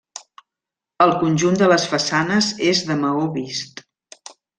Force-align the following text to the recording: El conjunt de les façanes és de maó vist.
El 1.05 1.11
conjunt 1.23 1.59
de 1.61 1.67
les 1.71 1.85
façanes 1.91 2.47
és 2.73 2.81
de 2.89 2.97
maó 3.03 3.29
vist. 3.37 3.85